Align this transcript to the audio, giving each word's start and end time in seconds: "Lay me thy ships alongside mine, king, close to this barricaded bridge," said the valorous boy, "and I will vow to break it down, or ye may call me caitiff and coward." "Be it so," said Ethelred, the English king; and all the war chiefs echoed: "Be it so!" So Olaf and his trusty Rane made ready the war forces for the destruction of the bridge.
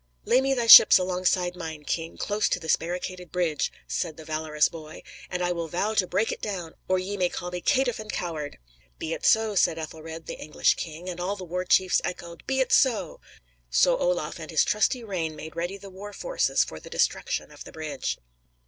"Lay 0.25 0.41
me 0.41 0.55
thy 0.55 0.65
ships 0.65 0.97
alongside 0.97 1.55
mine, 1.55 1.83
king, 1.83 2.17
close 2.17 2.49
to 2.49 2.59
this 2.59 2.75
barricaded 2.75 3.31
bridge," 3.31 3.71
said 3.87 4.17
the 4.17 4.25
valorous 4.25 4.67
boy, 4.67 5.03
"and 5.29 5.43
I 5.43 5.51
will 5.51 5.67
vow 5.67 5.93
to 5.93 6.07
break 6.07 6.31
it 6.31 6.41
down, 6.41 6.73
or 6.87 6.97
ye 6.97 7.17
may 7.17 7.29
call 7.29 7.51
me 7.51 7.61
caitiff 7.61 7.99
and 7.99 8.11
coward." 8.11 8.57
"Be 8.97 9.13
it 9.13 9.23
so," 9.27 9.53
said 9.53 9.77
Ethelred, 9.77 10.25
the 10.25 10.39
English 10.39 10.73
king; 10.73 11.07
and 11.07 11.19
all 11.19 11.35
the 11.35 11.43
war 11.43 11.65
chiefs 11.65 12.01
echoed: 12.03 12.41
"Be 12.47 12.61
it 12.61 12.71
so!" 12.71 13.21
So 13.69 13.95
Olaf 13.95 14.39
and 14.39 14.49
his 14.49 14.63
trusty 14.65 15.03
Rane 15.03 15.35
made 15.35 15.55
ready 15.55 15.77
the 15.77 15.91
war 15.91 16.13
forces 16.13 16.63
for 16.63 16.79
the 16.79 16.89
destruction 16.89 17.51
of 17.51 17.63
the 17.63 17.71
bridge. 17.71 18.17